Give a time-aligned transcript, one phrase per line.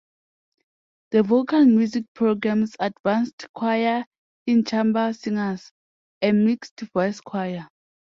[1.11, 4.03] The vocal music program's advanced choir
[4.47, 5.71] is Chamber Singers,
[6.23, 7.67] a mixed voice choir.